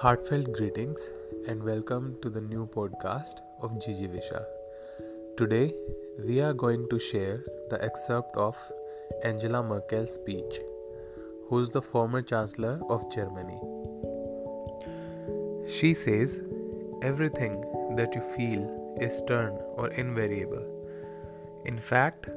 Heartfelt 0.00 0.52
greetings 0.52 1.08
and 1.48 1.62
welcome 1.62 2.18
to 2.20 2.28
the 2.28 2.40
new 2.42 2.66
podcast 2.66 3.36
of 3.62 3.80
Gigi 3.82 4.06
Visha. 4.06 4.44
Today 5.38 5.72
we 6.18 6.38
are 6.42 6.52
going 6.52 6.86
to 6.90 6.98
share 6.98 7.42
the 7.70 7.82
excerpt 7.82 8.36
of 8.36 8.58
Angela 9.24 9.62
Merkel's 9.62 10.12
speech, 10.12 10.58
who 11.48 11.60
is 11.60 11.70
the 11.70 11.80
former 11.80 12.20
Chancellor 12.20 12.78
of 12.90 13.10
Germany. 13.10 13.58
She 15.66 15.94
says, 15.94 16.40
Everything 17.00 17.62
that 17.96 18.14
you 18.14 18.20
feel 18.20 18.96
is 19.00 19.16
stern 19.16 19.58
or 19.76 19.88
invariable. 19.88 20.68
In 21.64 21.78
fact, 21.78 22.28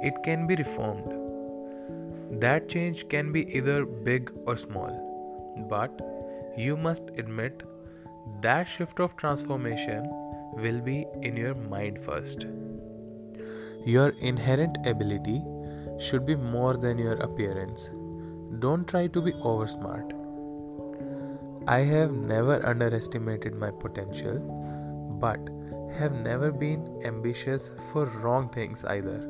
it 0.00 0.14
can 0.24 0.46
be 0.46 0.56
reformed. 0.56 2.40
That 2.40 2.70
change 2.70 3.06
can 3.10 3.32
be 3.32 3.54
either 3.54 3.84
big 3.84 4.32
or 4.46 4.56
small, 4.56 5.66
but 5.68 6.00
you 6.56 6.76
must 6.76 7.08
admit 7.16 7.62
that 8.40 8.68
shift 8.68 9.00
of 9.00 9.16
transformation 9.16 10.08
will 10.54 10.80
be 10.80 11.06
in 11.22 11.36
your 11.36 11.54
mind 11.54 11.98
first. 11.98 12.46
Your 13.84 14.10
inherent 14.20 14.76
ability 14.86 15.42
should 15.98 16.26
be 16.26 16.36
more 16.36 16.76
than 16.76 16.98
your 16.98 17.14
appearance. 17.14 17.90
Don't 18.58 18.86
try 18.86 19.06
to 19.06 19.22
be 19.22 19.32
oversmart. 19.32 20.12
I 21.66 21.78
have 21.80 22.12
never 22.12 22.64
underestimated 22.66 23.54
my 23.54 23.70
potential, 23.70 24.38
but 25.20 25.40
have 25.98 26.12
never 26.12 26.50
been 26.50 27.00
ambitious 27.04 27.72
for 27.92 28.06
wrong 28.06 28.48
things 28.48 28.84
either. 28.84 29.20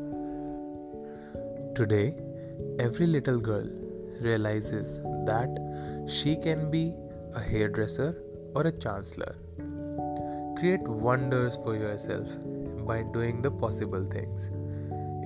Today, 1.74 2.14
every 2.78 3.06
little 3.06 3.38
girl 3.38 3.68
realizes 4.20 4.98
that 5.26 5.50
she 6.08 6.36
can 6.36 6.70
be 6.70 6.94
a 7.34 7.40
hairdresser 7.40 8.22
or 8.54 8.66
a 8.66 8.72
chancellor. 8.72 9.36
Create 10.58 10.82
wonders 10.82 11.56
for 11.56 11.74
yourself 11.76 12.28
by 12.86 13.02
doing 13.02 13.42
the 13.42 13.50
possible 13.50 14.04
things. 14.04 14.50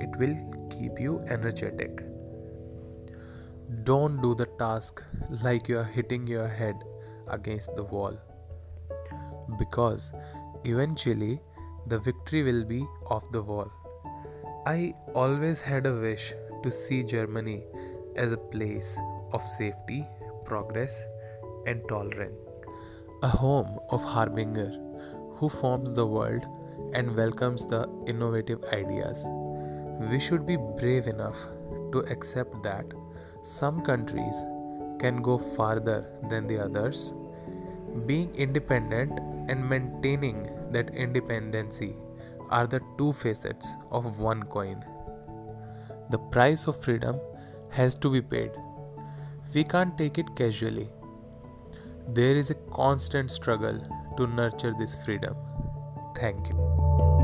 It 0.00 0.10
will 0.18 0.36
keep 0.70 1.00
you 1.00 1.20
energetic. 1.28 2.02
Don't 3.84 4.22
do 4.22 4.34
the 4.34 4.46
task 4.58 5.02
like 5.42 5.68
you 5.68 5.78
are 5.78 5.84
hitting 5.84 6.26
your 6.26 6.48
head 6.48 6.76
against 7.28 7.74
the 7.76 7.82
wall. 7.82 8.16
Because 9.58 10.12
eventually 10.64 11.40
the 11.86 11.98
victory 11.98 12.42
will 12.42 12.64
be 12.64 12.86
off 13.06 13.30
the 13.30 13.42
wall. 13.42 13.70
I 14.66 14.94
always 15.14 15.60
had 15.60 15.86
a 15.86 15.94
wish 15.94 16.34
to 16.62 16.70
see 16.70 17.02
Germany 17.02 17.64
as 18.16 18.32
a 18.32 18.36
place 18.36 18.98
of 19.32 19.42
safety, 19.42 20.06
progress, 20.44 21.04
and 21.66 21.86
tolerance. 21.88 22.38
A 23.22 23.28
home 23.28 23.78
of 23.90 24.04
harbinger 24.04 24.72
who 25.36 25.48
forms 25.48 25.92
the 25.92 26.06
world 26.06 26.46
and 26.94 27.14
welcomes 27.16 27.66
the 27.66 27.88
innovative 28.06 28.64
ideas. 28.72 29.26
We 30.00 30.20
should 30.20 30.46
be 30.46 30.56
brave 30.56 31.06
enough 31.06 31.36
to 31.92 32.00
accept 32.10 32.62
that 32.62 32.94
some 33.42 33.82
countries 33.82 34.44
can 34.98 35.22
go 35.22 35.38
farther 35.38 36.06
than 36.30 36.46
the 36.46 36.58
others. 36.58 37.14
Being 38.06 38.34
independent 38.34 39.18
and 39.48 39.68
maintaining 39.68 40.50
that 40.72 40.90
independency 40.94 41.94
are 42.50 42.66
the 42.66 42.80
two 42.98 43.12
facets 43.12 43.72
of 43.90 44.20
one 44.20 44.42
coin. 44.44 44.84
The 46.10 46.18
price 46.18 46.66
of 46.66 46.80
freedom 46.80 47.18
has 47.70 47.94
to 47.96 48.10
be 48.10 48.22
paid. 48.22 48.52
We 49.54 49.64
can't 49.64 49.96
take 49.98 50.18
it 50.18 50.36
casually. 50.36 50.88
There 52.08 52.36
is 52.36 52.50
a 52.50 52.54
constant 52.54 53.30
struggle 53.30 53.80
to 54.16 54.26
nurture 54.26 54.74
this 54.78 54.94
freedom. 55.04 55.36
Thank 56.16 56.48
you. 56.48 57.15